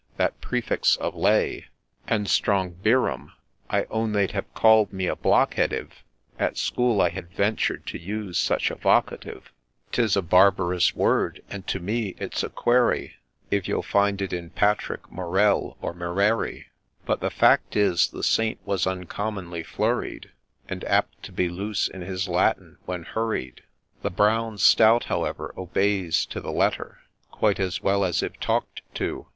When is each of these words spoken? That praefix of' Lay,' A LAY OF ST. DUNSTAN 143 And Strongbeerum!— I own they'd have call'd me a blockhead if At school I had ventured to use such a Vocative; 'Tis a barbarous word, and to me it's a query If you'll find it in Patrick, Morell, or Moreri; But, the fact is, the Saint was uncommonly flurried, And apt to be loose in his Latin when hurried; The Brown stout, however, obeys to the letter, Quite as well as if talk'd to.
That 0.17 0.41
praefix 0.41 0.97
of' 0.97 1.13
Lay,' 1.15 1.19
A 1.19 1.19
LAY 1.19 1.57
OF 2.21 2.27
ST. 2.27 2.43
DUNSTAN 2.45 2.53
143 2.81 3.11
And 3.11 3.13
Strongbeerum!— 3.19 3.33
I 3.69 3.83
own 3.93 4.13
they'd 4.13 4.31
have 4.31 4.51
call'd 4.55 4.91
me 4.91 5.05
a 5.05 5.15
blockhead 5.15 5.71
if 5.71 6.03
At 6.39 6.57
school 6.57 7.01
I 7.01 7.09
had 7.09 7.29
ventured 7.31 7.85
to 7.85 7.99
use 7.99 8.39
such 8.39 8.71
a 8.71 8.75
Vocative; 8.77 9.51
'Tis 9.91 10.17
a 10.17 10.23
barbarous 10.23 10.95
word, 10.95 11.43
and 11.51 11.67
to 11.67 11.79
me 11.79 12.15
it's 12.17 12.41
a 12.41 12.49
query 12.49 13.17
If 13.51 13.67
you'll 13.67 13.83
find 13.83 14.23
it 14.23 14.33
in 14.33 14.49
Patrick, 14.49 15.11
Morell, 15.11 15.77
or 15.83 15.93
Moreri; 15.93 16.65
But, 17.05 17.19
the 17.19 17.29
fact 17.29 17.75
is, 17.75 18.07
the 18.07 18.23
Saint 18.23 18.59
was 18.65 18.87
uncommonly 18.87 19.61
flurried, 19.61 20.31
And 20.67 20.83
apt 20.85 21.21
to 21.25 21.31
be 21.31 21.47
loose 21.47 21.87
in 21.87 22.01
his 22.01 22.27
Latin 22.27 22.79
when 22.87 23.03
hurried; 23.03 23.61
The 24.01 24.09
Brown 24.09 24.57
stout, 24.57 25.03
however, 25.03 25.53
obeys 25.55 26.25
to 26.31 26.41
the 26.41 26.51
letter, 26.51 27.01
Quite 27.29 27.59
as 27.59 27.83
well 27.83 28.03
as 28.03 28.23
if 28.23 28.39
talk'd 28.39 28.81
to. 28.95 29.27